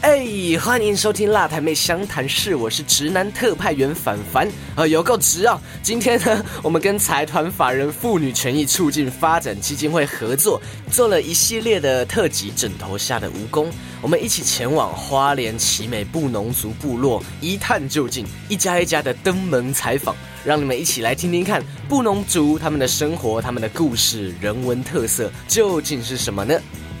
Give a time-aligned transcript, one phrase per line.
[0.00, 0.24] 哎，
[0.60, 5.60] 欢迎收听辣台妹相谈室，我是直男特派员凡凡，呃，有够直啊！
[5.82, 13.66] 今天呢，我们跟财团法人妇女权益促进发展基金会合作，做了一系列的特辑《枕头下的蜈蚣》，
[14.00, 26.54] 我们一起前往花莲奇美布农族部落一探究竟，一家一家的登门采访，让你们一起来听听看布农族他们的生活、他们的故事、人文特色究竟是什么呢？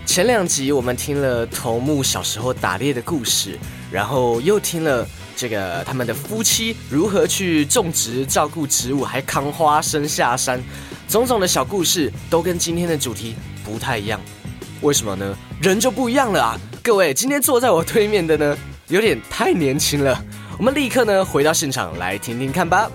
[0.08, 3.58] 前两集我们听了头目小时候打猎的故事，
[3.92, 10.58] 然后又听了这个他们的夫妻如何去种植、照顾植物，还扛花生下山，
[11.10, 14.18] 种种的小故事都跟今天的主题不太一样。
[14.80, 15.36] 为什么呢？
[15.60, 16.58] 人就不一样了啊！
[16.82, 18.56] 各位，今天坐在我对面的呢，
[18.88, 20.18] 有点太年轻了。
[20.56, 22.90] 我们立刻呢回到现场来听听看吧。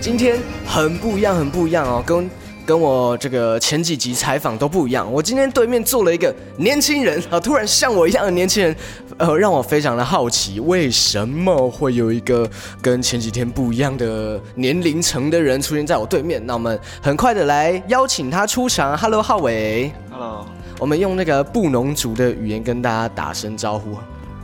[0.00, 2.30] 今天很不一样，很不一样哦，跟
[2.64, 5.10] 跟我这个前几集采访都不一样。
[5.12, 8.74] 我今天对面坐了一个年轻人啊，突然像我一样的年轻人，
[9.18, 12.48] 呃，让我非常的好奇，为什么会有一个
[12.80, 16.44] 跟前几天不一样的年龄层的人出现在我对面？
[16.46, 18.96] 那我们很快的来邀请他出场。
[18.96, 19.92] Hello，浩伟。
[20.10, 20.46] Hello。
[20.78, 23.98] 我们用那个布农族的语言跟大家打声招呼。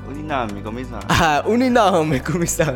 [0.08, 2.66] 乌尼娜美古米桑啊，乌尼娜美古米桑，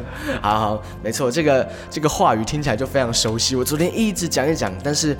[0.42, 3.54] 好好，没错，这个这个话语听起来就非常熟悉。
[3.54, 5.16] 我昨天一直讲一讲，但是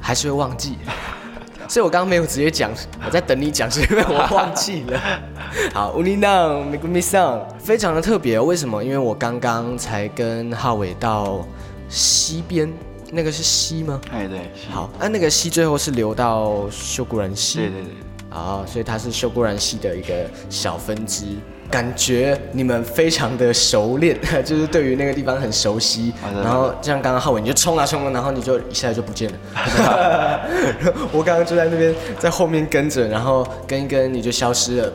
[0.00, 0.76] 还是会忘记，
[1.66, 2.70] 所以我刚刚没有直接讲，
[3.04, 5.00] 我在等你讲，是因为我忘记了。
[5.72, 8.84] 好，乌尼娜美古米桑，非常的特别，为什么？
[8.84, 11.46] 因为我刚刚才跟浩伟到
[11.88, 12.70] 西边，
[13.10, 14.00] 那个是西吗？
[14.12, 18.09] 哎，对，好，啊，那个西最后是流到修古兰西，对对对。
[18.30, 20.14] 啊，所以它是修固然系的一个
[20.48, 21.24] 小分支，
[21.68, 26.12] 感觉你们非常的熟练， 就是对于那个地方很熟悉。
[26.42, 29.38] 然后像刚刚浩伟，你就冲啊冲啊，然后你就一下就不见了。
[31.10, 34.92] 我刚刚就在那边在后面跟着，然后跟一跟你就消失了。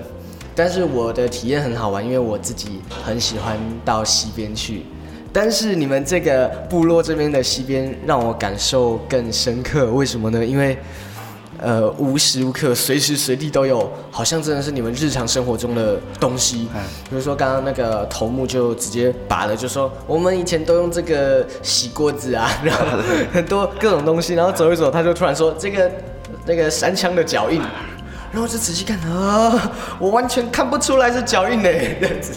[0.56, 4.86] 但是我的体验很好玩，因为我自己很喜欢到西边去。
[5.34, 10.46] 但是你们这个部落这边的西边让我感受更深刻，为什么呢？
[10.46, 10.78] 因为。
[11.58, 16.68] 呃，无时无刻、随时随地都有，好像真的是你们日常生活中的东西。
[17.10, 22.86] 比如说刚刚那个头目就直接拔了，就说我们以前都用这个洗锅子啊，然后
[23.32, 25.90] 很多各种东西，然后走一走，他就突然说这个
[26.46, 27.62] 那个山枪的脚印，
[28.34, 31.70] 然后就仔细看啊，我完全看不出来是脚印呢，
[32.02, 32.34] 这样子。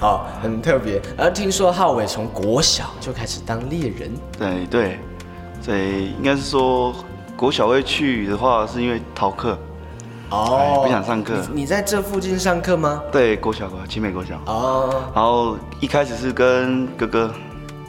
[0.00, 1.00] 好，很特别。
[1.16, 4.98] 而听说浩伟从国小就开始当猎人，对对，
[5.64, 6.92] 对，应该是说。
[7.42, 9.58] 国小会去的话，是因为逃课
[10.30, 11.34] 哦，不想上课。
[11.52, 13.02] 你在这附近上课吗？
[13.10, 14.36] 对，国小，奇美国小。
[14.46, 15.10] 哦。
[15.12, 17.32] 然后一开始是跟哥哥，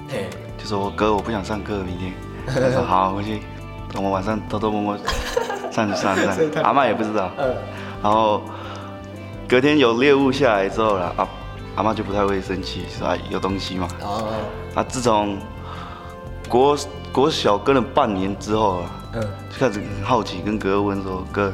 [0.10, 0.28] 嘿，
[0.58, 2.14] 就说哥，我不想上课，明天。
[2.50, 3.44] 他说好，回去，
[3.94, 4.98] 我们晚上偷偷摸摸
[5.70, 6.36] 上去上上。
[6.66, 7.30] 阿妈也不知道。
[7.38, 7.56] 嗯。
[8.02, 8.42] 然后
[9.48, 11.28] 隔天有猎物下来之后了，阿
[11.76, 13.88] 阿妈就不太会生气，说有东西嘛。
[14.02, 14.34] 哦。
[14.74, 15.38] 啊，自从
[16.50, 16.76] 国
[17.12, 18.90] 国小跟了半年之后啊。
[19.16, 21.54] 嗯，就开始很好奇，跟哥哥问说：“哥，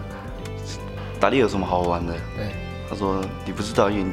[1.20, 2.48] 打猎有什么好玩的？”对，
[2.90, 4.06] 他说：“你不知道，因为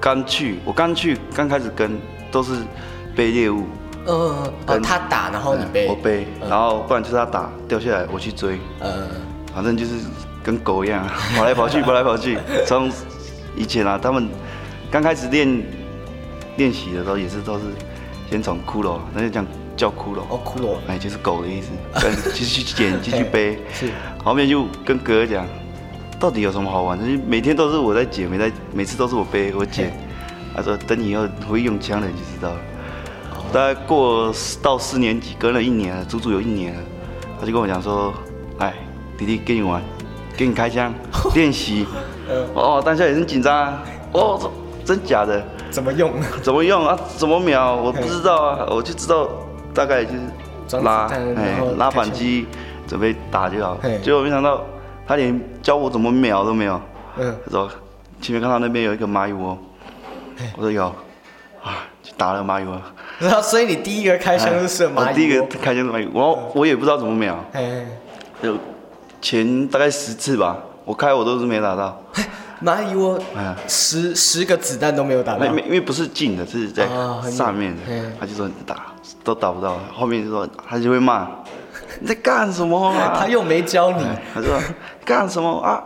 [0.00, 2.00] 刚去，我刚去，刚开始跟
[2.32, 2.52] 都是
[3.14, 3.64] 背猎物。
[4.06, 8.58] 嗯，哦，他打，然后你背，我背，然后不然就是他打掉下来，我去追。
[8.80, 9.08] 嗯，
[9.54, 9.94] 反正就是
[10.42, 11.06] 跟狗一样，
[11.38, 12.38] 跑来跑去， 跑来跑去。
[12.66, 12.90] 从
[13.56, 14.28] 以前啊，他们
[14.90, 15.64] 刚开始练
[16.56, 17.64] 练习的时候，也是都是
[18.28, 19.46] 先从骷髅，那就讲。”
[19.76, 21.70] 叫骷髅哦，骷髅哎，就是狗的意思。
[22.00, 23.58] 跟继续 去捡，继续背。
[23.72, 23.90] 是。
[24.24, 25.46] 后面就跟哥哥讲，
[26.18, 27.04] 到底有什么好玩的？
[27.26, 29.92] 每天都是我在捡，每在每次都是我背我捡。
[30.54, 32.60] 他说等你以后会用枪了，你就知道了。
[33.52, 36.80] 大概过到四年级，隔了一年了，足足有一年了。
[37.40, 38.14] 他就跟我讲说，
[38.58, 38.72] 哎，
[39.18, 39.82] 弟弟跟你玩，
[40.36, 40.92] 给你开枪
[41.34, 41.86] 练习。
[42.54, 43.78] 哦，当下也很紧张。
[44.12, 44.50] 哦，
[44.84, 45.44] 真假的？
[45.70, 46.12] 怎么用？
[46.40, 46.98] 怎么用啊？
[47.16, 47.74] 怎么秒？
[47.74, 49.28] 我不知道啊，我就知道。
[49.74, 51.06] 大概就是拉，
[51.36, 52.46] 哎，拉反击，
[52.86, 53.78] 准备打就好。
[54.02, 54.64] 结果没想到，
[55.06, 56.80] 他连教我怎么秒都没有。
[57.18, 57.70] 嗯，他说
[58.20, 59.58] 前面看到那边有一个蚂蚁窝，
[60.56, 60.86] 我说有，
[61.62, 61.86] 啊，
[62.16, 62.80] 打了蚂蚁窝。
[63.18, 67.44] 然后，所以你第一个开枪是射蚂蚁我第一个开枪是蚂蚁，我我也不知道怎么瞄。
[68.42, 68.56] 就
[69.20, 72.02] 前大概十次吧，我开我都是没打到。
[72.64, 73.20] 蚂蚁窝，
[73.68, 75.50] 十十个子弹都没有打到。
[75.52, 76.88] 没，因为不是近的，是在
[77.30, 77.82] 上面的，
[78.18, 78.86] 他就说打。
[79.22, 81.26] 都打不到，后面就说他就会骂
[82.00, 83.16] 你在干什么啊？
[83.18, 84.60] 他又没教你，他说
[85.04, 85.82] 干什么啊？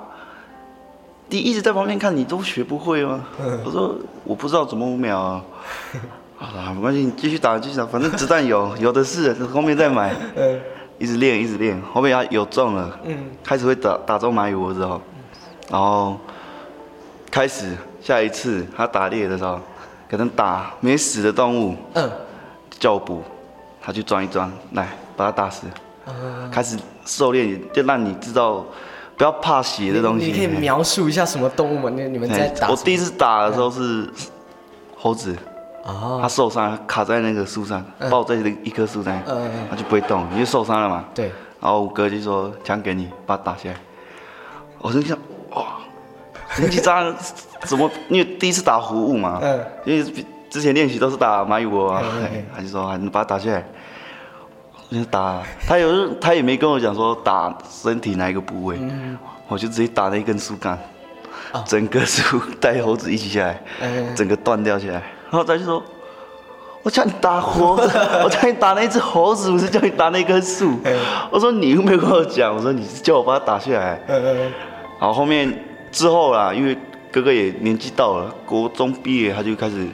[1.28, 3.24] 你一直在旁边看，你都学不会吗？
[3.64, 3.94] 我说
[4.24, 5.42] 我不知道怎么五秒啊。
[6.38, 10.14] 啊，没关系，你继续打，继续打，反正子弹有， 有的是，后面再买。
[10.36, 10.60] 嗯。
[10.98, 15.00] 一直练，一直练，后面他有中了，嗯，开始会打打中蚂蚁窝之后，
[15.70, 16.18] 然后
[17.30, 19.60] 开始下一次他打猎的时候，
[20.10, 22.10] 可能打没死的动物，嗯，
[22.78, 23.22] 叫我捕，
[23.80, 25.66] 他去装一装，来把它打死。
[26.50, 28.64] 开始狩猎，就让你知道
[29.16, 30.26] 不要怕血的东西。
[30.26, 31.90] 你可以描述一下什么动物吗？
[31.90, 32.70] 你你们在打？
[32.70, 34.08] 我第一次打的时候是
[34.96, 35.36] 猴子。
[35.84, 36.18] 哦。
[36.22, 39.20] 他受伤，卡在那个树上，抱在那一棵树上，
[39.68, 41.04] 他就不会动，因为受伤了嘛。
[41.14, 41.30] 对。
[41.60, 43.76] 然后五哥就说：“枪给你，把它打下来。”
[44.80, 45.18] 我就想，
[46.66, 47.14] 紧张，
[47.60, 47.90] 怎么？
[48.08, 49.38] 因为第一次打活物嘛。
[49.42, 49.64] 嗯。
[49.84, 52.02] 因为之前练习都是打蚂蚁窝啊。
[52.56, 53.64] 他就说：“你把它打下来。”
[54.90, 58.78] 就打他有他也没跟我讲说打身体哪一个部位，
[59.46, 60.78] 我就直接打了一根树干，
[61.66, 63.62] 整个树带猴子一起下来，
[64.16, 64.94] 整个断掉起来。
[64.94, 65.82] 然后他就说
[66.82, 70.78] ：“我叫你打猴子， 我叫你打那只猴子，不是叫你打那棵树。”
[71.30, 74.00] 我说：“你又没有跟我讲，我说你是叫我把它打下来。”
[74.98, 76.76] 然后后面之后啦，因为
[77.10, 79.86] 哥哥也年纪到了，国中毕业他就开始。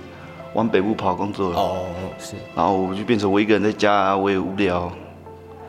[0.54, 1.86] 往北部跑工作了哦，
[2.16, 4.88] 是，然后我就变成我一个人在家，我也无聊。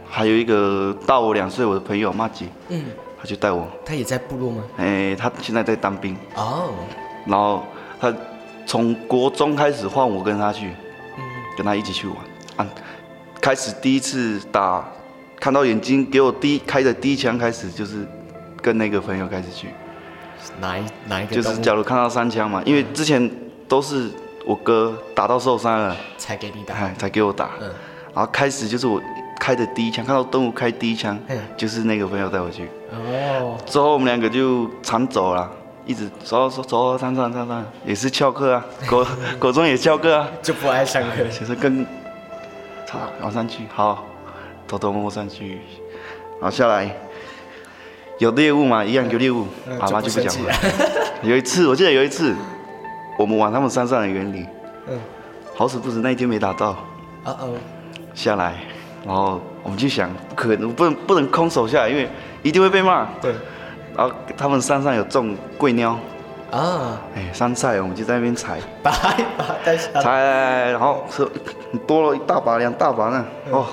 [0.07, 2.85] 还有一个大我两岁我的朋友马吉，嗯，
[3.19, 3.67] 他就带我。
[3.83, 4.63] 他也在部落吗？
[4.77, 6.69] 哎，他现在在当兵哦。
[7.25, 7.63] 然后
[7.99, 8.13] 他
[8.67, 10.67] 从国中开始换我跟他去，
[11.17, 11.23] 嗯，
[11.57, 12.17] 跟他一起去玩。
[12.57, 12.67] 啊，
[13.41, 14.87] 开始第一次打，
[15.39, 18.05] 看到眼睛给我第一开的第一枪开始就是
[18.61, 19.69] 跟那个朋友开始去。
[20.59, 21.35] 哪一哪一个？
[21.35, 23.29] 就是假如看到三枪嘛，因为之前
[23.67, 24.11] 都是。
[24.47, 27.49] 我哥打到受伤了，才给你打，才给我打。
[27.59, 27.67] 嗯，
[28.13, 29.01] 然后开始就是我
[29.39, 31.17] 开的第一枪，看到动物开第一枪，
[31.57, 32.69] 就是那个朋友带我去。
[32.91, 33.57] 哦。
[33.65, 35.49] 之后我们两个就常走了，
[35.83, 39.07] 一直走走走上上上上，也是翘课啊， 国
[39.39, 41.83] 国中也翘课啊，就不爱上课，其 实跟，
[42.87, 44.05] 好往上去，好，
[44.67, 45.59] 偷偷摸摸上去，
[46.39, 46.95] 好下来，
[48.19, 49.45] 有猎物嘛，一样有猎物，
[49.79, 50.53] 阿妈就不讲了。
[51.23, 52.33] 有一次，我记得有一次。
[53.17, 54.45] 我们往他们山上的原理，
[54.89, 54.99] 嗯，
[55.55, 56.71] 好死不死那一天没打到，
[57.23, 57.53] 哦哦，
[58.13, 58.55] 下来，
[59.05, 62.09] 然后我们就想，不可能，不能不能空手下来，因为
[62.43, 63.07] 一定会被骂。
[63.21, 63.33] 对，
[63.95, 65.97] 然后他们山上有种桂鸟，
[66.51, 71.25] 啊，哎，山菜，我们就在那边采，拔一拔带下采，然后是
[71.87, 73.65] 多了一大把两大把呢，哦，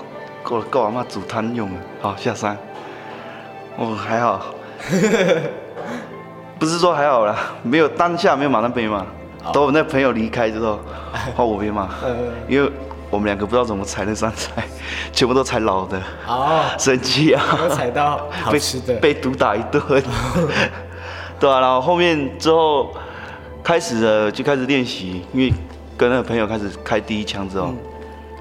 [0.44, 2.56] 够了够阿，妈煮汤用了，好下山，
[3.76, 4.54] 哦还好，
[6.58, 9.04] 不是说还好啦，没有当下没有马上被骂。
[9.52, 10.78] 等我那朋友离开之后，
[11.34, 11.88] 换我被骂，
[12.48, 12.70] 因为
[13.10, 14.62] 我们两个不知道怎么踩那三菜，
[15.12, 19.82] 全部都踩老的，哦，生气啊，踩到好吃的，被毒打一顿，
[21.40, 22.94] 对啊，然后后面之后
[23.64, 25.52] 开始了就开始练习，因为
[25.96, 27.74] 跟那个朋友开始开第一枪之后，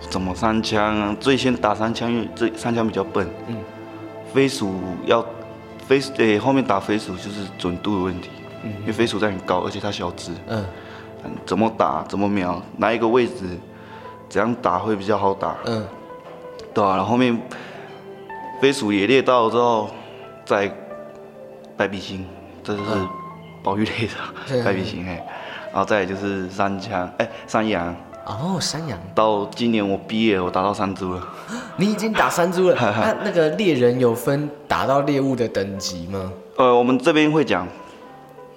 [0.09, 3.57] 怎么三枪，最先打三枪，因为这三枪比较笨，嗯，
[4.33, 4.73] 飞鼠
[5.05, 5.25] 要
[5.87, 8.29] 飞，诶，后面打飞鼠就是准度的问题，
[8.63, 10.65] 嗯，因为飞鼠在很高，而且它小只，嗯。
[11.45, 12.03] 怎么打？
[12.09, 12.59] 怎么瞄？
[12.77, 13.59] 哪一个位置？
[14.27, 15.55] 怎样打会比较好打？
[15.65, 15.85] 嗯，
[16.73, 16.95] 对啊。
[16.95, 17.39] 然后后面
[18.59, 19.91] 飞鼠也猎到之后，
[20.43, 20.73] 再
[21.77, 22.25] 白鼻星，
[22.63, 22.89] 这就是
[23.61, 25.21] 保育类的白鼻星嘿。
[25.71, 27.95] 然后再就是山枪，哎，山羊。
[28.25, 28.97] 哦，山羊。
[29.13, 31.27] 到今年我毕业，我打到三株了。
[31.77, 32.75] 你已经打山猪了？
[32.75, 36.31] 那 那个猎人有分打到猎物的等级吗？
[36.57, 37.67] 呃，我们这边会讲，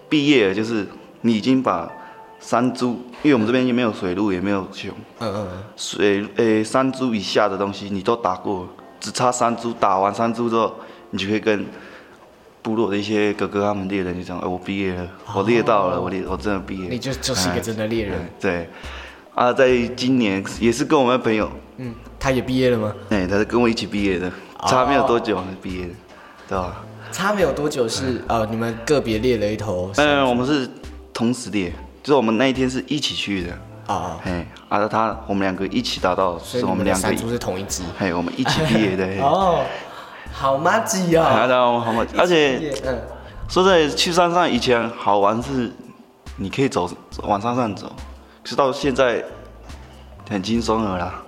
[0.09, 0.87] 毕业就是
[1.23, 1.91] 你已经把。
[2.41, 4.91] 山猪，因为我们这边也没有水路，也没有熊。
[5.21, 5.63] 嗯嗯嗯。
[5.79, 8.69] 水诶，山猪以下的东西你都打过，
[9.01, 9.73] 只差山猪。
[9.73, 10.75] 打完山猪之后，
[11.09, 11.65] 你就可以跟
[12.61, 18.19] 部落的一些哥哥他们猎人就讲：“哎，我毕业了，我猎到了，我猎，我真的毕业。”你就就是一个真的猎人。
[18.39, 18.69] 对。
[19.35, 21.51] 啊，在今年也是跟我们朋友。
[21.79, 21.95] 嗯。
[22.19, 22.95] 他也毕业了吗？
[23.11, 24.33] 哎，他是跟我一起毕业的，
[24.67, 25.93] 差没有多久毕业的，
[26.49, 26.77] 对吧？
[27.13, 29.91] 差没有多久是呃，你们个别猎了一头。
[29.97, 30.69] 嗯，我们是
[31.13, 31.71] 同时猎。
[32.03, 39.63] 就是我们那一天是一起去的啊，嘿，啊，他我们两个一起达到，是我们两个是同一只，嘿，我们一起毕业的，哦，
[40.31, 41.49] 好麻吉啊，
[41.83, 42.71] 好麻吉，而且，
[43.49, 45.73] 说在去山上以前好玩是，
[46.37, 46.91] 你可以走
[47.23, 47.91] 往山上走，
[48.45, 49.25] 是到现在
[50.31, 51.23] 很轻松了啦，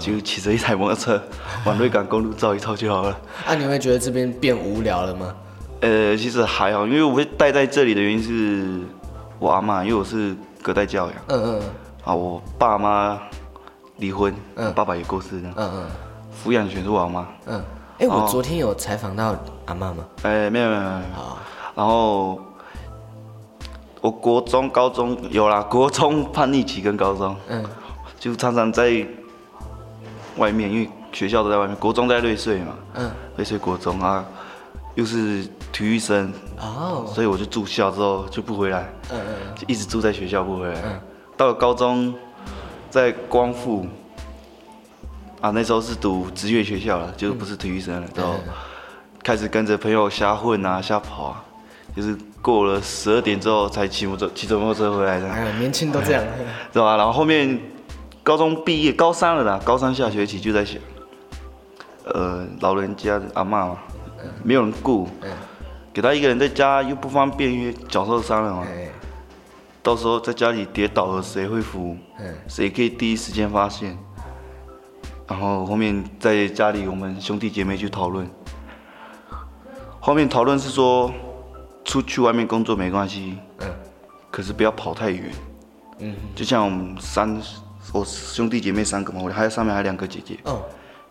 [0.00, 1.22] 就骑着一台摩托车
[1.64, 3.16] 往瑞港公路照一照就好了。
[3.46, 5.34] 啊，你会觉得这边变无聊了吗？
[5.80, 8.80] 呃，其实还好，因为我会待在这里的原因是。
[9.40, 11.62] 我阿妈，因为我是隔代教养，嗯嗯，
[12.04, 13.20] 啊，我爸妈
[13.96, 15.86] 离婚，嗯，爸爸也过世了，嗯嗯，
[16.32, 17.62] 抚养权是我阿妈，嗯，
[17.98, 20.04] 哎，我昨天有采访到阿妈吗？
[20.22, 21.38] 哎，没有没有没有，好，
[21.74, 22.40] 然后
[24.04, 27.64] 我国中、高中有啦，国中 叛逆期跟高中，嗯，
[28.20, 29.02] 就常常在
[30.36, 34.22] 外面，因为学校都在外面，国中在瑞穗嘛，嗯，瑞穗国中啊，
[34.94, 36.30] 又是体育生，
[36.60, 40.78] 哦，所以我就住校之后就不回来，嗯嗯，就一直住在学校不回来。
[40.84, 41.00] 嗯，
[41.34, 42.14] 到了高中，
[42.90, 43.86] 在光复，
[45.40, 48.34] 啊，那时候是读职业学校了，就不是体育生了，之后
[49.22, 51.44] 开始跟着朋友瞎混啊，瞎跑啊，
[51.96, 55.26] 就是过了十二点之后才骑摩托骑着摩托车回来的。
[55.26, 56.22] 哎，年轻都这样，
[56.70, 56.98] 是吧？
[56.98, 57.58] 然后后面
[58.22, 60.78] 高中毕业，高三了啦，高三下学期就在想。
[62.04, 63.78] 呃，老人家阿妈嘛，
[64.42, 65.08] 没有人顾，
[65.90, 68.66] 给他一个人在家又不方便，因为脚受伤了嘛。
[69.82, 71.96] 到时候在家里跌倒了，谁会扶？
[72.46, 73.96] 谁可以第一时间发现？
[75.26, 78.28] 然后后面在家里，我们兄弟姐妹去讨论。
[79.98, 81.10] 后面讨论是说，
[81.84, 83.66] 出去外面工作没关系，嗯
[84.30, 85.30] 可是不要跑太远。
[85.98, 87.40] 嗯，就像我们三，
[87.92, 90.38] 我兄弟姐妹三个嘛，我还有上面还有两个姐姐。
[90.44, 90.60] 嗯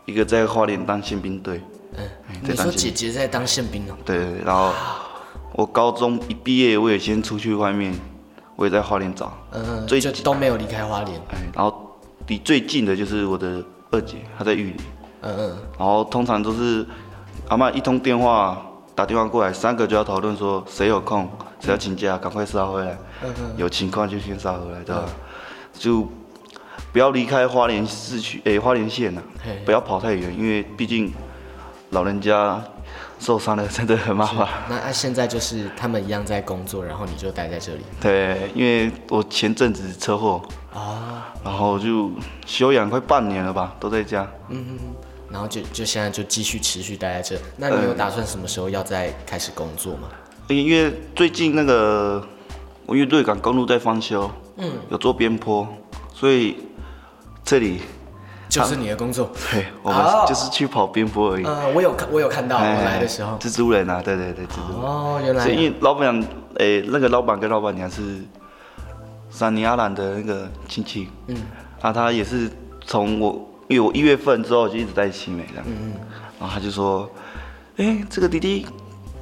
[0.05, 1.61] 一个在花莲当宪兵队，
[1.95, 2.05] 嗯，
[2.41, 3.95] 你说姐姐在当宪兵哦？
[4.03, 4.73] 对对然后
[5.53, 7.97] 我高中一毕业，我也先出去外面，
[8.57, 11.17] 我也在花莲找，嗯，最就都没有离开花莲。
[11.29, 14.81] 哎，然后离最近的就是我的二姐，她在玉里，
[15.21, 16.85] 嗯嗯，然后通常都是
[17.47, 18.61] 阿妈一通电话
[18.95, 25.05] 打电话过来，三个就要讨论说谁有空，谁要请假，赶快杀回来，嗯嗯，有情况就先杀回来，对吧？
[25.73, 26.07] 就。
[26.91, 29.21] 不要离开花莲市区，诶，花莲县呐，
[29.65, 31.11] 不要跑太远，因为毕竟
[31.89, 32.63] 老人家
[33.17, 34.47] 受伤了，真的很麻烦。
[34.69, 37.81] 那现在就是他们一样在工作，然后你就待在这里。
[37.99, 40.39] 对，因为我前阵子车祸
[40.71, 42.11] 啊，然后就
[42.45, 44.27] 休养快半年了吧，都在家。
[44.49, 44.77] 嗯，
[45.33, 47.41] 然后就就现在就继续持续待在这。
[47.57, 50.07] 那你有打算什么时候要再开始工作吗？
[50.47, 52.25] 因为最近那个
[52.85, 55.67] 我因为瑞港公路在翻修，嗯，有做边坡，
[56.13, 56.55] 所以。
[57.45, 57.81] 这里
[58.47, 61.43] 就是你的工作， 对，我们就是去跑边坡而已。
[61.45, 64.81] 嗯，我有看，我有看到我来的时候，蜘蛛人啊，对对对，蜘蛛。
[64.81, 65.45] 哦，原来。
[65.49, 68.21] 因为老板娘，诶，那个老板跟老板娘是
[69.29, 71.35] 三尼阿兰的那个亲戚，嗯，
[71.81, 72.49] 啊，他也是
[72.85, 75.93] 从我，因为我一月份之后就一直在奇美这样，嗯嗯，
[76.39, 77.09] 然后他就说，
[77.77, 78.65] 哎，这个弟弟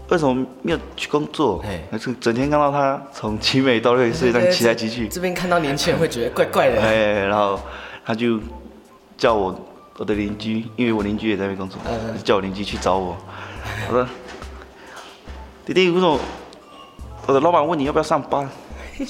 [0.10, 1.64] 为什么没有去工作？
[1.66, 7.60] 哎，是整天看到他从奇美到瑞士这样骑来骑去，这边看到年轻人会觉得怪怪的， 哎，然后。
[8.04, 8.40] 他就
[9.16, 9.56] 叫我
[9.96, 11.80] 我的邻居，因为我邻居也在那边工作，
[12.24, 13.16] 叫我邻居去找我。
[13.88, 14.08] 我说
[15.64, 16.20] ：“弟弟，为什么
[17.28, 18.50] 我的老板问你要不要上班？”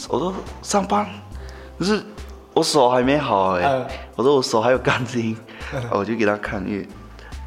[0.10, 1.08] 我说：“上班，
[1.80, 2.04] 可是
[2.54, 5.36] 我手还没好哎。”我说：“我手还有钢筋。”
[5.92, 6.88] 我就给他看，因为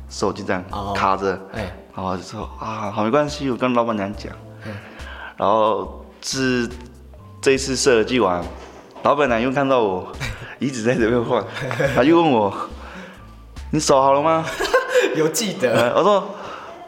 [0.08, 1.38] 手就这样卡着。
[1.52, 4.32] 哎然后就说：“啊，好没关系，我跟老板娘讲。”
[5.36, 6.68] 然后是
[7.40, 8.42] 这一次设计完，
[9.04, 10.10] 老板娘又看到我。
[10.60, 11.44] 一直在这边晃，
[11.94, 12.52] 他就问我
[13.70, 14.44] ：“你手好了吗？”
[15.14, 15.92] 有记得。
[15.94, 16.26] 我说：“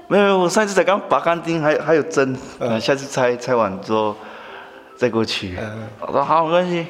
[0.09, 2.35] 没有没有，我上次才刚拔干净，还还有针，
[2.81, 4.17] 下次拆拆完之后
[4.97, 5.59] 再过去。”
[6.01, 6.87] 我说：“好，没关系。”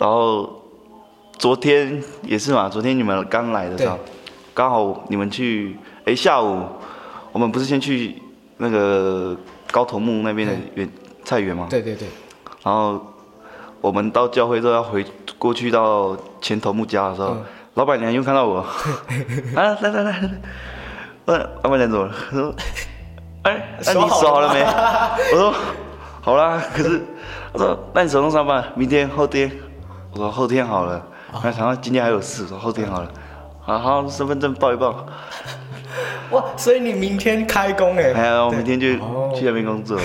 [0.00, 0.62] 然后
[1.38, 3.98] 昨天也是嘛，昨天你们刚来的时候，
[4.54, 5.76] 刚好你们去，
[6.06, 6.64] 哎，下午
[7.32, 8.16] 我们不是先去
[8.56, 9.36] 那个
[9.70, 10.90] 高头木那边的园
[11.22, 11.66] 菜园吗？
[11.68, 12.08] 对对对。
[12.62, 12.98] 然后
[13.82, 15.04] 我们到教会之后要回。
[15.38, 17.34] 过去到前头木家的时候，
[17.72, 18.58] 老板娘又看到我，
[19.56, 20.30] 啊，来来来，
[21.24, 22.12] 问老板娘怎么了？
[22.30, 22.54] 说，
[23.44, 24.60] 哎，那你手好了没？
[25.32, 25.54] 我说，
[26.20, 26.62] 好啦。
[26.74, 27.00] 可是，
[27.54, 29.50] 他说，那你手动上班，明天后天？
[30.12, 31.04] 我说后天好了。
[31.44, 33.10] 没想到今天还有事，说后天好了。
[33.60, 35.06] 好好，身份证报一报。
[36.30, 38.12] 哇，所以你明天开工哎？
[38.12, 38.86] 哎呀，我明天就
[39.34, 39.98] 去那边工作。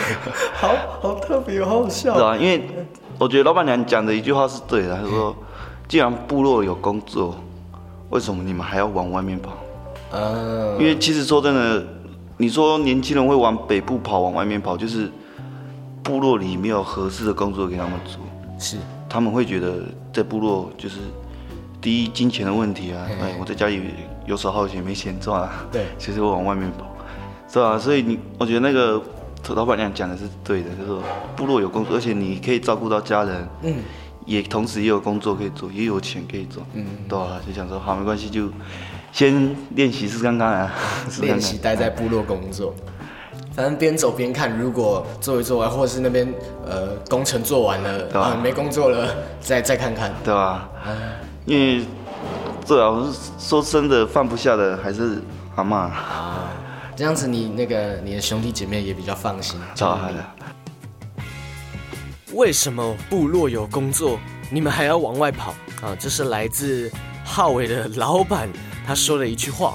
[0.54, 2.14] 好好特别，好好笑。
[2.14, 2.68] 是啊，因为。
[3.18, 5.36] 我觉得老板娘讲的一句话是对的，她说
[5.86, 7.36] ：“既然部落有工作，
[8.10, 9.52] 为什么你们还要往外面跑？”
[10.10, 11.86] 嗯，因为其实说真的，
[12.36, 15.08] 你说年轻人会往北部跑，往外面跑，就是
[16.02, 18.18] 部落里没有合适的工作给他们做。
[18.58, 18.76] 是，
[19.12, 20.96] 他们会觉得在部落就是
[21.82, 23.82] 第一金钱的问题啊，哎，我在家里
[24.24, 25.66] 游手好闲没钱赚啊。
[25.70, 26.86] 对， 其实我往外面跑，
[27.46, 27.78] 是吧？
[27.78, 29.02] 所以你，我觉得那个。
[29.56, 31.02] 老板娘讲的是对的，就是说
[31.34, 33.74] 部落有工作，而且你可以照顾到家人，嗯，
[34.24, 38.48] 也同时也有工作可以做，也有钱可以做，嗯，对啊，就想说好没关系，就
[39.10, 40.72] 先练习试看看啊，
[41.20, 42.72] 练习待在部落工作，
[43.54, 46.32] 反正边走边看，如果做一做完，或者是那边
[46.66, 48.36] 呃工程做完了，对吧？
[48.42, 50.68] 没工作了，再再看看，对吧？
[51.44, 51.84] 因为
[52.64, 53.06] 最好
[53.38, 55.20] 说真的放不下的还是
[55.56, 56.48] 阿妈啊。
[56.96, 59.60] 这样子，你那个你的兄弟姐妹也比较放心。
[59.74, 60.24] 超好的。
[62.32, 64.18] 为什么部落有工作，
[64.50, 65.94] 你们还要往外跑啊！
[65.98, 66.90] 这是来自
[67.24, 68.48] 浩伟的老板
[68.86, 69.74] 他说的一句话，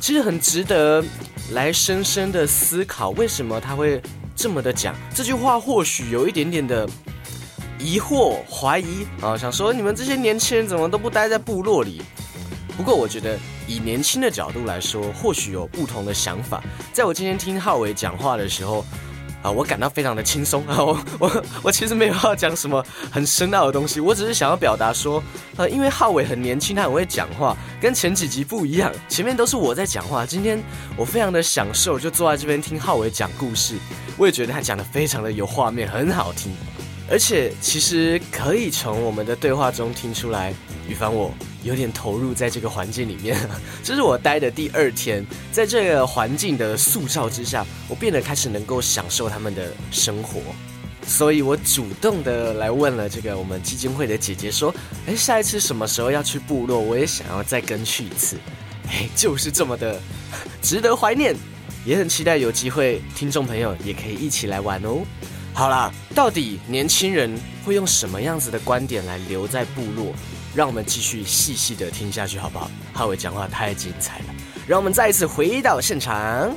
[0.00, 1.04] 其实很值得
[1.52, 4.02] 来深深的思考，为什么他会
[4.34, 5.58] 这么的讲这句话？
[5.60, 6.88] 或许有一点点的
[7.78, 12.02] 疑惑、怀疑啊，想说你们这些年轻人怎么都不待在部落里？
[12.76, 16.62] 不过我觉得以年轻的角度来说，或许有不同的想法。
[16.92, 18.84] 在我今天听浩伟讲话的时候。
[19.42, 20.78] 啊，我感到非常的轻松啊！
[20.78, 25.22] 我我我其实没有要讲什么很深奥的东西，我只是想要表达说，
[25.56, 30.62] 呃，因为浩伟很年轻，他很会讲话，跟前几集不一样，前面都是我在讲话，今天
[30.96, 33.74] 我非常的享受，就坐在这边听浩伟讲故事，
[34.16, 36.54] 我也觉得他讲的非常的有画面，很好听，
[37.10, 40.54] 而且其实可以从我们的对话中听出来，
[40.88, 41.34] 宇凡我。
[41.62, 43.36] 有点投入在这个环境里面，
[43.82, 50.40] 这是我待的第二天，在这个环境的塑造之下，我变得开始能够享受他们的生活，
[51.06, 54.74] 所以我主动的来问了这个我们基金会的姐姐说
[55.06, 56.78] ：“哎，下一次什么时候要去部落？
[56.78, 58.36] 我也想要再跟去一次。”
[58.90, 60.00] 哎，就是这么的
[60.60, 61.34] 值得怀念，
[61.84, 65.02] 也很期待有机会，听众朋友也可以一起来玩哦。
[65.54, 70.12] 好啦，到底年轻人会用什么样子的观点来留在部落？
[70.54, 72.70] 让我们继续细细的听下去，好不好？
[72.92, 74.24] 浩伟讲话太精彩了，
[74.66, 76.52] 让我们再一次回到现场。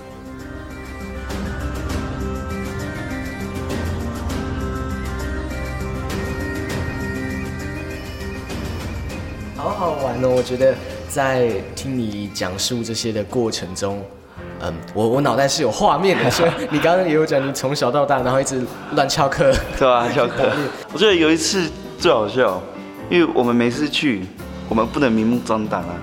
[9.55, 10.29] 好好玩哦！
[10.29, 10.75] 我觉得
[11.07, 14.03] 在听你讲述这些的过程中，
[14.59, 16.29] 嗯，我我脑袋是有画面的。
[16.29, 18.61] 所以你刚刚也有讲，你从小到大，然后一直
[18.91, 20.07] 乱翘课，对吧？
[20.13, 20.51] 翘课。
[20.91, 22.61] 我觉得有一次最好笑。
[23.09, 24.25] 因为我们每次去，
[24.67, 25.95] 我们不能明目张胆啊。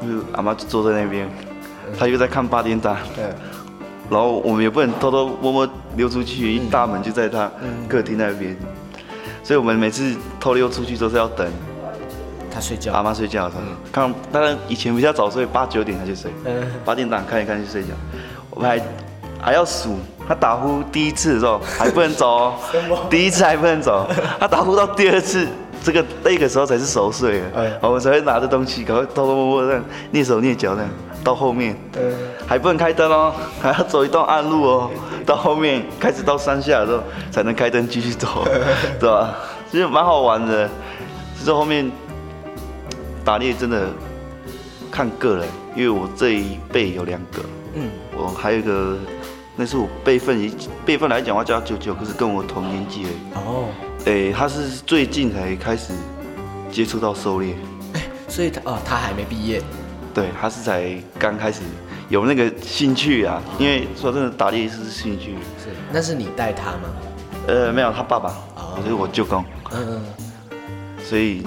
[0.00, 1.28] 就是阿妈就坐在那边，
[1.98, 2.96] 她又在看八点档。
[4.10, 7.50] 然后我们也不能偷偷摸摸溜出去，一大门就在她
[7.88, 8.56] 客厅那边。
[9.42, 11.46] 所以我们每次偷溜出去都是要等
[12.50, 13.62] 她睡觉，阿妈睡觉的时候。
[13.92, 16.30] 看，当然以前比较早睡，八九点她就睡。
[16.84, 17.88] 八点档看一看就睡觉。
[18.50, 18.80] 我们还
[19.40, 19.96] 还要数，
[20.26, 22.54] 他打呼第一次的时候还不能走，
[22.88, 24.08] 哦第一次还不能走，
[24.40, 25.46] 他打呼到第二次。
[25.82, 30.90] 这个那个时候才是熟睡啊，我们才会拿着东西，赶快偷偷摸摸这样蹑手蹑脚这样
[31.24, 31.76] 到后面，
[32.46, 34.90] 还不能开灯哦，还要走一段暗路哦，
[35.24, 38.46] 到后面开始到山下的时候才能开灯继续走，
[38.98, 39.34] 对吧？
[39.70, 40.68] 其实蛮好玩的，
[41.38, 41.90] 只是后面
[43.24, 43.88] 打猎真的
[44.90, 47.42] 看个人，因为我这一辈有两个，
[47.74, 48.96] 嗯，我还有一个，
[49.56, 50.50] 那是我辈分，
[50.86, 53.68] 辈分来讲话叫舅舅，可是跟我同年纪而已，哦。
[54.08, 55.92] 哎，他是最近才开始
[56.72, 57.54] 接触到狩猎，
[57.92, 59.62] 哎，所以他哦，他还没毕业，
[60.14, 61.60] 对，他是才刚开始
[62.08, 63.42] 有那个兴趣啊。
[63.58, 65.34] 因为说真的，打猎是兴趣。
[65.62, 66.88] 是，那是你带他吗？
[67.48, 69.44] 呃，没有，他爸爸，我是我舅公。
[69.72, 70.02] 嗯。
[71.04, 71.42] 所以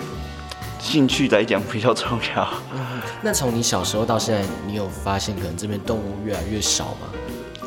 [0.78, 2.48] 兴趣来讲比较重要。
[2.76, 3.02] 嗯。
[3.24, 7.08] 那从你小时候到现在，你有发现可能这边动物越来越少吗？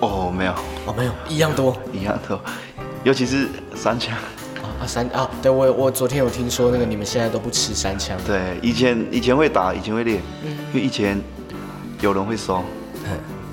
[0.01, 0.53] 哦，没有。
[0.87, 2.41] 哦，没有，一样多，一样多，
[3.03, 3.99] 尤其是山
[4.79, 4.87] 枪。
[4.87, 8.17] 三啊，对我我昨天有听说那个你们现在都不吃三枪。
[8.27, 10.21] 对，以前以前会打，以前会练，
[10.73, 11.21] 因为以前
[12.01, 12.63] 有人会收，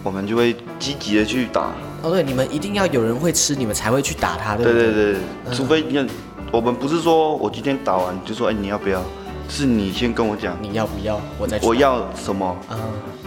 [0.04, 1.72] 我们就会积极的去打。
[2.02, 6.08] 哦，对，你们一定要有人会吃，你们才会去打他，对对对对，除非你看，
[6.52, 9.02] 我们不是说我今天打完就说哎你要不要，
[9.48, 12.78] 是你先跟我讲你要不要，我再我要什么，嗯，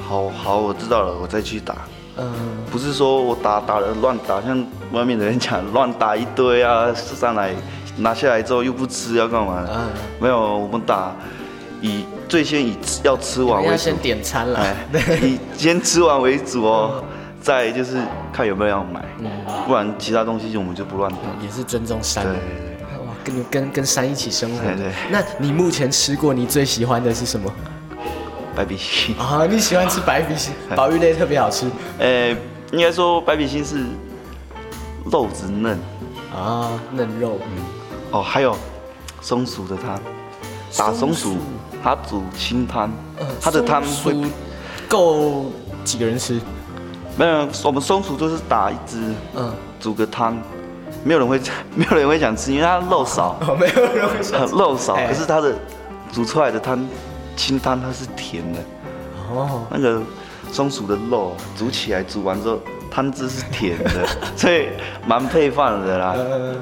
[0.06, 1.76] 好好我知道了，我再去打。
[2.16, 2.32] 嗯，
[2.70, 7.54] 不是说我打打了乱打，像外面的人讲乱打一堆啊上来。
[7.96, 9.66] 拿下来之后又不吃，要干嘛？
[9.72, 9.88] 嗯，
[10.20, 11.14] 没有，我们打
[11.80, 14.66] 以最先以要吃完为主，先点餐了，
[15.22, 17.04] 以先吃完为主哦，
[17.40, 17.98] 再就是
[18.32, 19.04] 看有没有要买，
[19.66, 21.18] 不然其他东西我们就不乱打。
[21.42, 22.40] 也是尊重山，对对
[22.78, 24.64] 对，哇，跟跟跟山一起生活。
[24.64, 24.92] 对对。
[25.10, 27.52] 那你目前吃过你最喜欢的是什么？
[28.56, 30.52] 白比心啊，你喜欢吃 白比心？
[30.74, 31.66] 宝玉类特别好吃。
[31.98, 32.28] 呃，
[32.72, 33.84] 应该说白比心是
[35.12, 35.78] 肉质嫩
[36.34, 37.64] 啊，嫩肉，嗯。
[38.14, 38.56] 哦，还有
[39.20, 40.00] 松鼠的汤，
[40.78, 41.36] 打松鼠，
[41.82, 42.88] 它煮清汤，
[43.40, 44.14] 它的汤会
[44.88, 45.46] 够
[45.82, 46.40] 几个人吃？
[47.18, 50.40] 没有，我们松鼠就是打一只，嗯，煮个汤，
[51.02, 51.40] 没有人会，
[51.74, 55.52] 没有人会想吃，因为它肉少， 没有人会想 肉少，可是它的
[56.12, 56.86] 煮出来的汤，
[57.34, 58.60] 清汤它是甜的，
[59.28, 60.00] 哦，那个
[60.52, 62.60] 松鼠的肉煮起来，煮完之后。
[62.94, 64.68] 汤汁是甜的， 所以
[65.04, 66.14] 蛮配饭的啦，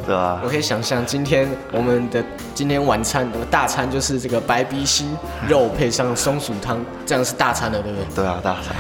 [0.07, 0.41] 对吧？
[0.43, 5.15] 我可以想象今天我们的今天晚餐大餐就是这个白鼻心
[5.47, 8.07] 肉配上松鼠汤，这样是大餐了，对不对？
[8.15, 8.75] 对啊，大餐。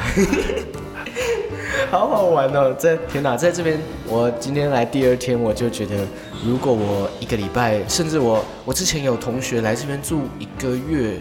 [1.90, 2.72] 好好玩哦！
[2.78, 5.94] 在天哪，在这边，我今天来第二天，我就觉得，
[6.42, 11.20] 如果我一个礼拜，甚至我我之前有同学来这边住一个月，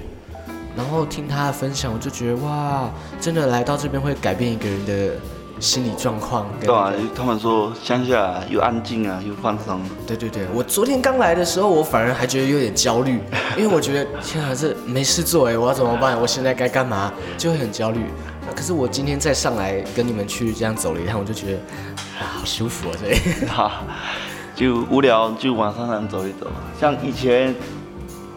[0.78, 2.90] 然后听他的分享，我就觉得哇，
[3.20, 5.14] 真的来到这边会改变一个人的。
[5.62, 9.80] 心理状况对啊，他们说乡下又安静啊，又放松。
[10.08, 13.22] 对对对，我昨天刚来的时候，我反而还觉得有点焦虑，
[13.56, 16.20] 因为我觉得天啊，这没事做哎，我要怎么办？
[16.20, 17.14] 我现在该干嘛？
[17.38, 18.04] 就会很焦虑。
[18.56, 21.58] 可是我今天再上来跟你们去这样走了一趟，我就觉得
[22.20, 23.20] 啊，好舒服啊，这里。
[23.48, 23.84] 哈，
[24.56, 26.48] 就无聊就往山上走一走。
[26.80, 27.56] 像以前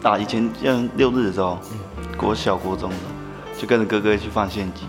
[0.03, 1.57] 啊，以前像六日的时候，
[2.15, 2.95] 国小国中的，
[3.59, 4.87] 就跟着哥哥去放陷阱。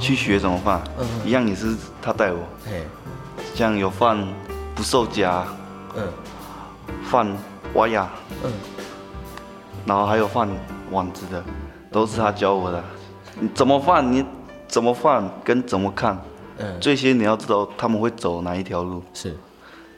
[0.00, 0.82] 去学怎么放，
[1.24, 2.38] 一样也是他带我。
[3.54, 4.26] 像有放
[4.74, 5.44] 不受夹，
[5.96, 6.08] 嗯，
[7.04, 7.26] 放
[7.74, 8.08] 挖牙，
[8.42, 8.52] 嗯，
[9.86, 10.48] 然后还有放
[10.90, 11.42] 网子的，
[11.90, 12.82] 都是他教我的。
[13.38, 14.12] 你怎么放？
[14.12, 14.24] 你
[14.66, 15.30] 怎么放？
[15.44, 16.20] 跟怎么看？
[16.58, 19.02] 嗯，这些你要知道他们会走哪一条路。
[19.14, 19.36] 是，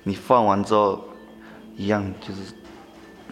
[0.02, 1.00] 你放完之后，
[1.76, 2.40] 一样就是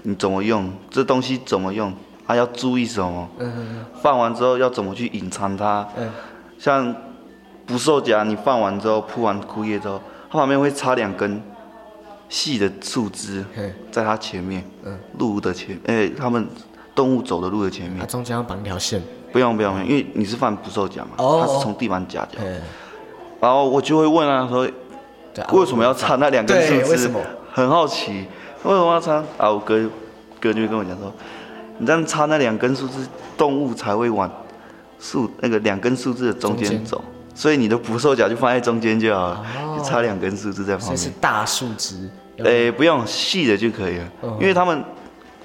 [0.03, 1.93] 你怎么用这东西怎么用，
[2.27, 3.29] 还要注意什么？
[3.39, 5.87] 嗯放完之后要怎么去隐藏它？
[5.97, 6.11] 嗯。
[6.65, 6.95] 像
[7.67, 10.01] 捕兽夹，你放完之后铺完枯叶之后，
[10.31, 11.43] 它旁边会插两根
[12.31, 13.45] 细的树枝，
[13.93, 14.65] 在它前面，
[15.19, 16.49] 路的前，哎，他们
[16.95, 18.01] 动物走的路的前面。
[18.01, 19.03] 它中间要绑一条线。
[19.31, 22.41] 不用不用，因为你是放捕兽夹嘛，它是从地板夹掉。
[23.43, 24.67] 然后我就会问啊，说
[25.53, 26.91] 为什么要插那两根树枝？
[26.93, 27.21] 为什么？
[27.53, 28.25] 很好奇，
[28.63, 29.23] 为什么要插？
[29.37, 29.79] 啊，我哥
[30.41, 31.13] 哥就跟我讲说，
[31.77, 34.31] 你这样插那两根树枝，动物才会往。
[35.05, 39.45] 树那个两根树枝的中间走，所以你的捕兽夹就放在中间就好了，
[39.77, 40.97] 就插两根树枝在旁边。
[40.97, 42.11] 这是大树枝？
[42.39, 44.09] 诶，不用细的就可以了，
[44.41, 44.83] 因为他们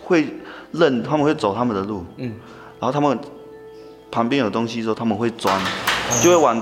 [0.01, 0.25] 会
[0.71, 2.33] 认，他们会走他们的路，嗯，
[2.79, 3.19] 然后他们
[4.09, 5.61] 旁边有东西的时候，他们会钻，
[6.23, 6.59] 就会往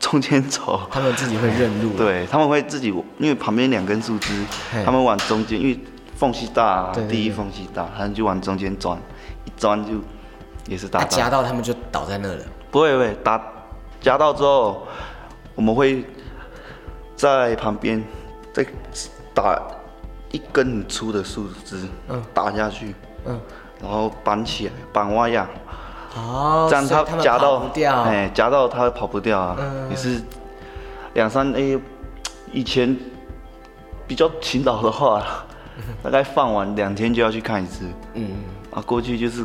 [0.00, 0.80] 中间走。
[0.90, 1.92] 他们自己会认路。
[1.96, 4.44] 对，他们会自己，因为旁边两根树枝，
[4.84, 5.78] 他们往中间，因为
[6.16, 8.98] 缝隙大，第一缝隙大，他们就往中间钻，
[9.44, 9.92] 一钻就。
[10.66, 12.44] 也是打夹到他们就倒在那了。
[12.70, 13.40] 不会不会，打
[14.00, 14.86] 夹到之后，
[15.54, 16.04] 我们会
[17.14, 18.02] 在旁边
[18.52, 18.64] 再
[19.34, 19.60] 打
[20.30, 22.94] 一根很粗的树枝，嗯，打下去，
[23.26, 23.38] 嗯，
[23.82, 25.46] 然后绑起来，绑蛙呀，
[26.16, 27.70] 哦，这样他夹到，
[28.04, 29.56] 哎，夹到它跑不掉啊，
[29.90, 30.22] 也是
[31.14, 31.78] 两三哎，
[32.52, 32.96] 以前
[34.06, 35.22] 比较勤劳的话，
[36.02, 38.30] 大概放完两天就要去看一次，嗯，
[38.70, 39.44] 啊，过去就是。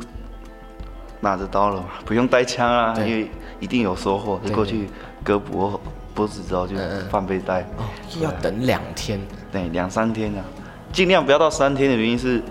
[1.19, 4.39] 拿着刀了嘛，不用带枪啊，因为一定有收获。
[4.45, 4.87] 就过去
[5.23, 5.79] 割脖
[6.13, 6.75] 脖子之后就
[7.09, 7.61] 放背带。
[7.77, 7.85] 哦，
[8.21, 9.19] 要等两天。
[9.51, 10.43] 对，两三天啊，
[10.91, 12.41] 尽量不要到三天的原因是，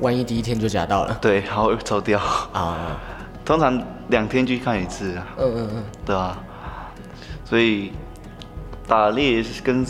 [0.00, 1.18] 万一第一天就夹到了。
[1.20, 2.18] 对，然后抽掉。
[2.52, 2.98] 啊。
[3.44, 5.26] 通常两天去看一次啊。
[5.38, 5.84] 嗯嗯嗯。
[6.04, 6.38] 对啊。
[7.44, 7.92] 所以
[8.86, 9.84] 打猎跟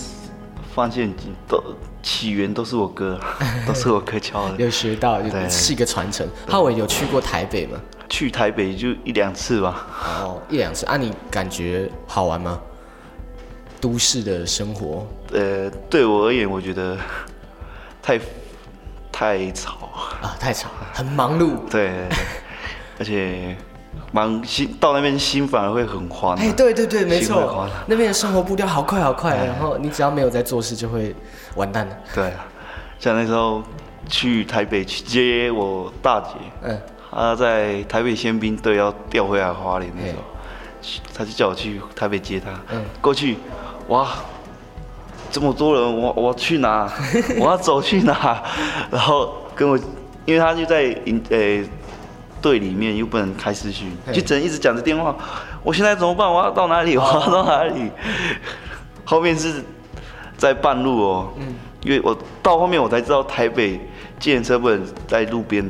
[0.74, 1.62] 放陷阱都
[2.02, 3.18] 起源都是我哥，
[3.66, 4.56] 都是我哥教的。
[4.56, 6.26] 有学到，是一个传承。
[6.46, 7.78] 浩伟有去过台北吗？
[8.10, 9.86] 去台北就一两次吧。
[10.20, 10.96] 哦，一两次啊？
[10.96, 12.60] 你感觉好玩吗？
[13.80, 15.06] 都市的生活？
[15.32, 16.98] 呃，对我而言，我觉得
[18.02, 18.20] 太
[19.10, 19.88] 太吵
[20.20, 21.52] 啊，太吵，很忙碌。
[21.70, 22.06] 对，
[22.98, 23.56] 而且
[24.12, 26.36] 忙心到那边心反而会很慌。
[26.36, 31.14] 哎，对对对，没错，那边的生活步调好快好快，然后你只要没有在做事，就会
[31.54, 31.96] 完蛋了。
[32.14, 32.32] 对，
[32.98, 33.62] 像那时候
[34.08, 36.78] 去台北去接我大姐，嗯。
[37.10, 40.22] 他在台北宪兵队要调回来花莲的时候，
[41.12, 42.50] 他就叫我去台北接他。
[42.72, 43.36] 嗯，过去，
[43.88, 44.08] 哇，
[45.30, 46.90] 这么多人，我我去哪？
[47.38, 48.42] 我要走去哪？
[48.90, 49.76] 然后跟我，
[50.24, 51.64] 因为他就在营诶
[52.40, 55.14] 队里面，又不能开视讯，就只能一直讲着电话。
[55.62, 56.32] 我现在怎么办？
[56.32, 56.96] 我要到哪里？
[56.96, 57.90] 我要到哪里？
[59.04, 59.62] 后面是
[60.36, 63.80] 在半路哦，嗯，因为我到后面我才知道台北
[64.18, 65.68] 建车不能在路边。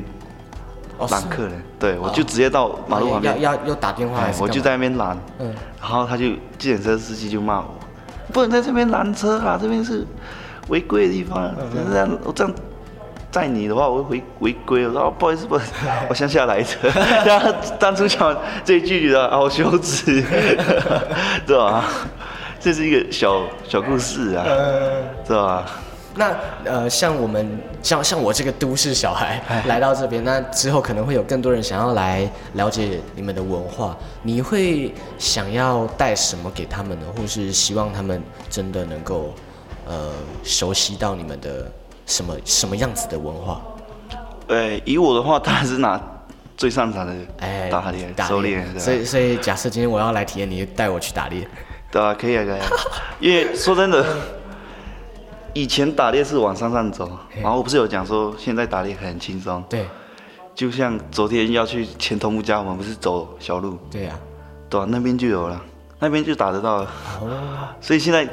[1.08, 6.26] 拦客人，对我就直接到马路旁边，要要要打电话，我就在那边拦，嗯，然后他就
[6.58, 7.74] 计程车司机就骂我，
[8.32, 10.06] 不能在这边拦车啊，这边是
[10.68, 11.50] 违规的地方，
[11.90, 12.52] 这样我这样
[13.30, 15.58] 载你的话，我会违违规，我说不好意思，不，
[16.10, 16.66] 我乡下来的，
[17.24, 20.22] 然后当初讲这一句的好羞耻，
[21.46, 21.84] 对吧？
[22.62, 24.44] 这是一个小小故事啊，
[25.26, 25.64] 是吧？
[26.16, 33.96] 那呃，像我们像像我这个都市小孩来到这边，那之后可能会有更多人想要来了解你们的文化。
[34.22, 37.06] 你会想要带什么给他们呢？
[37.16, 39.32] 或是希望他们真的能够
[39.86, 40.10] 呃
[40.42, 41.70] 熟悉到你们的
[42.06, 43.60] 什么什么样子的文化？
[44.48, 46.00] 呃，以我的话，当然是拿
[46.56, 48.66] 最擅长的哎打猎、狩猎。
[48.76, 51.46] 所以所以假设今天我要来体验，你带我去打猎。
[51.92, 52.60] 对啊，可以啊，可以。
[53.28, 54.04] 因为说真的，
[55.52, 57.10] 以前打猎是往山上走，
[57.40, 59.62] 然后我不是有讲说现在打猎很轻松。
[59.68, 59.86] 对。
[60.54, 63.78] 就像昨天要去前同木家，我们不是走小路？
[63.90, 64.18] 对呀。
[64.68, 65.60] 对啊，那边就有了，
[65.98, 66.90] 那边就打得到了。
[67.20, 67.68] 哦。
[67.80, 68.28] 所以现在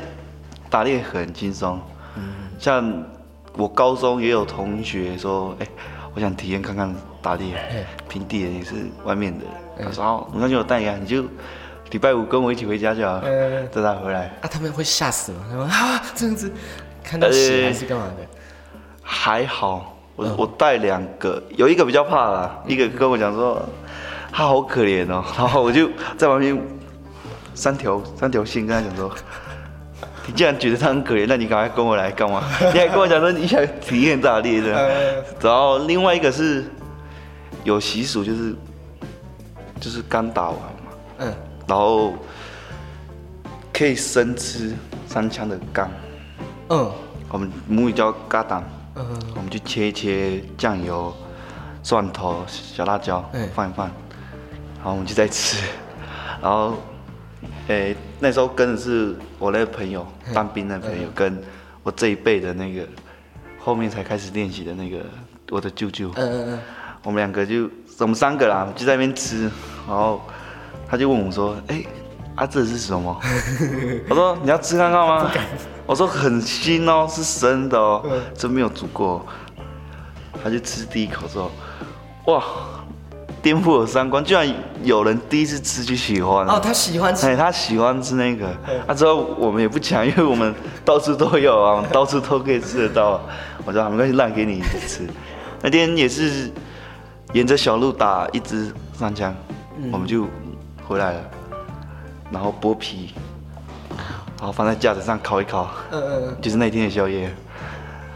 [0.69, 1.79] 打猎很轻松。
[2.15, 2.33] 嗯。
[2.59, 3.03] 像
[3.55, 5.67] 我高中也有同学说，哎，
[6.13, 7.55] 我想体验看看打猎，
[8.09, 8.73] 平地的也是
[9.05, 9.45] 外面的。
[9.83, 11.23] 他说：“我，那就有带呀，你就
[11.91, 13.21] 礼拜五跟我一起回家就好，
[13.71, 15.45] 再带回来。”啊，他们会吓死吗？
[15.49, 16.51] 他说：“啊，这样子
[17.07, 18.25] 看到血还是干嘛的？”
[19.01, 23.63] 还好，我我带两个，有一个比较怕啦，一个跟我讲说
[24.31, 26.61] 他好可怜哦， 然后我就在旁边
[27.55, 29.09] 三条三条线跟他讲说
[30.27, 32.43] ：“你既然觉得他很可怜，那你赶快跟我来干嘛？
[32.73, 34.91] 你还跟我讲说你想体验打猎的。
[35.41, 36.65] ”然后另外一个是
[37.63, 38.53] 有习俗，就是。
[39.79, 41.33] 就是刚打完嘛，嗯，
[41.67, 42.15] 然后
[43.71, 44.73] 可以生吃
[45.05, 45.87] 三枪的肝，
[46.69, 46.91] 嗯，
[47.29, 48.63] 我们母语叫嘎当，
[48.95, 51.13] 嗯，我们就切一切酱油、
[51.83, 53.87] 蒜头、小辣椒，放一放，
[54.75, 55.57] 然后我们就在吃，
[56.41, 56.75] 然后，
[57.67, 61.41] 诶，那时候跟的是我那个朋友，当兵的朋友，跟
[61.83, 62.85] 我这一辈的那个，
[63.59, 64.99] 后面才开始练习的那个
[65.49, 66.59] 我的舅舅，嗯嗯嗯，
[67.03, 67.69] 我们两个就。
[67.99, 69.49] 我们三个啦，就在那边吃，
[69.87, 70.21] 然后
[70.87, 71.83] 他就问我说：“哎，
[72.35, 73.19] 啊这是什么？”
[74.07, 75.31] 我说：“你要吃看看吗？”
[75.87, 78.03] 我说：“很新哦，是生的哦，
[78.35, 79.25] 真没有煮过。”
[80.43, 81.49] 他就吃第一口之后，
[82.25, 82.43] 哇，
[83.41, 84.47] 颠覆我三观，居然
[84.83, 88.47] 有人第一次吃就喜欢哦，他喜欢吃，哎，他喜欢吃那个。
[88.85, 90.53] 啊，之后我们也不抢，因为我们
[90.85, 93.19] 到处都有啊，到处都可以吃得到。
[93.65, 95.07] 我说没关系，让给你吃。
[95.63, 96.51] 那天也是。
[97.33, 99.35] 沿着小路打一支三枪，
[99.91, 100.25] 我们就
[100.87, 101.21] 回来了，
[102.31, 103.13] 然后剥皮，
[104.37, 107.33] 然后放在架子上烤一烤，嗯嗯，就是那天的宵夜，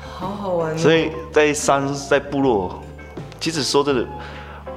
[0.02, 0.78] 好好玩。
[0.78, 2.82] 所以在山在部落，
[3.40, 4.06] 其实说真的，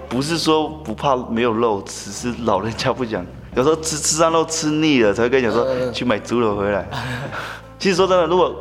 [0.09, 6.89] 不是说不怕没有肉只，是老人家不讲，有时候吃吃山肉吃腻了，才会跟你讲说去买猪肉回来。
[7.79, 8.55] 其实说真的，如果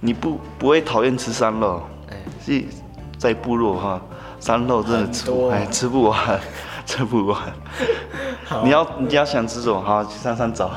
[0.00, 2.62] 你不不会讨厌吃山肉，哎，是
[3.16, 4.00] 在部落哈。
[4.40, 6.38] 山肉真的吃哎吃不完，
[6.84, 7.40] 吃不完。
[8.62, 10.70] 你要你要想吃什么，好去山上找。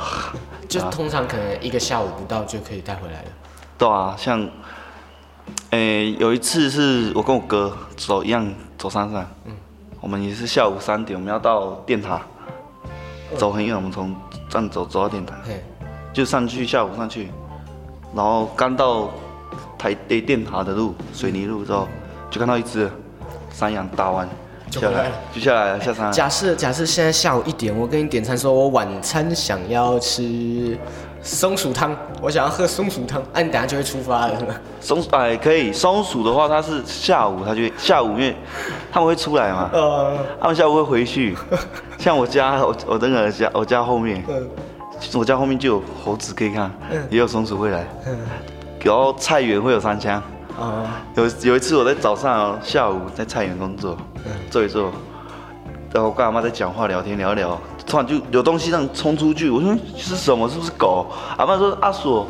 [0.67, 3.29] 就通常可能一个下午不到就可以带回来了。
[3.77, 4.47] 对啊，像，
[5.71, 9.53] 诶有一次是我跟我哥走一样走山上，嗯，
[10.01, 12.21] 我们也是下午三点，我们要到电塔，
[13.37, 14.15] 走很远，我们从
[14.49, 15.35] 站走走到电塔，
[16.13, 17.29] 就上去下午上去，
[18.15, 19.09] 然后刚到
[19.77, 21.87] 台诶电塔的路水泥路之后，
[22.29, 22.91] 就看到一只。
[23.49, 24.29] 山羊打完
[24.69, 26.11] 就下来，就下来了，下山。
[26.11, 30.77] 假设假设现在下午一点，我跟你点餐，说我晚餐想要吃
[31.21, 34.33] 松鼠汤，我想要喝松鼠汤，啊你等下就会出发了。
[34.81, 38.35] 松 哎可以，松鼠的话，它是下午，它就下午，因为
[38.91, 39.69] 他们会出来嘛，
[40.39, 41.35] 他们下午会回去。
[41.97, 44.23] 像我家，我我那个家，我家后面，
[45.13, 46.71] 我家后面就有猴子可以看，
[47.09, 48.17] 也有松鼠会来，嗯。
[48.83, 50.21] 然后菜园会有三枪。
[50.59, 53.95] 啊，有有一次我在早上、下午在菜园工作，
[54.49, 54.91] 做一做，
[55.93, 60.49] 然后跟阿妈在讲话聊天聊一聊，突然就有东西让冲出去，我说是什么？
[60.49, 61.05] 是不是狗？
[61.37, 62.25] 阿妈说阿鼠，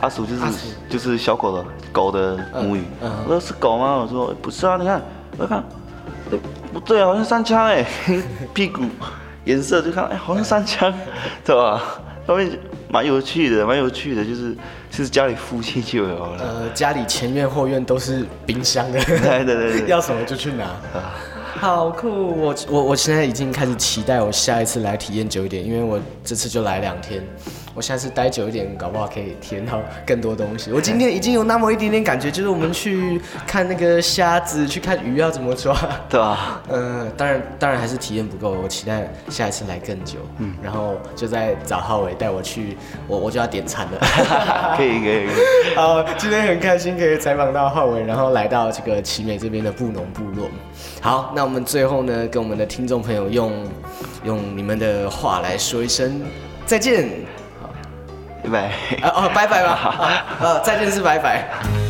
[0.00, 0.42] 阿鼠就是
[0.90, 2.84] 就是小狗的狗的母语。
[3.24, 3.96] 我说是狗吗？
[3.96, 5.00] 我说不是啊，你看，
[5.38, 5.64] 我看，
[6.74, 7.86] 不对啊，好像三枪哎，
[8.52, 8.82] 屁股
[9.44, 10.92] 颜色就看，哎，好像三枪，
[11.42, 11.82] 对吧？
[12.26, 12.50] 后面
[12.88, 14.54] 蛮有趣的，蛮有趣的，就是
[14.90, 16.36] 其实家里夫妻就有了。
[16.38, 20.70] 呃，家里前院后院都是冰箱的，对对对， 要什么就去拿。
[21.58, 22.08] 好酷！
[22.08, 27.22] 我我我现在已经开始期待我下一次来体验久一点，因为我这次就来两天。
[27.74, 30.70] 我下次待久一点，搞不好可以体验到更多东西。
[30.72, 35.74] 我今天已经有那么一点点感觉，就是我们去看那个虾子，去看鱼要怎么抓，
[36.08, 36.62] 对吧？
[36.68, 38.50] 嗯，当然，当然还是体验不够。
[38.62, 40.18] 我期待下一次来更久。
[40.38, 42.76] 嗯，然后就在找浩伟带我去，
[43.08, 44.76] 我我就要点餐了。
[44.76, 45.26] 可 以可以。
[45.74, 50.48] 好，今天很开心可以采访到浩伟，然后来到这个奇美这边的布农部落。
[51.00, 53.52] 好，那我们最后呢，跟我们的听众朋友用
[54.24, 56.20] 用你们的话来说一声
[56.66, 57.41] 再见。
[58.42, 58.72] 拜拜，
[59.10, 59.94] 哦，拜拜吧，
[60.40, 61.81] 呃， 再见是拜拜。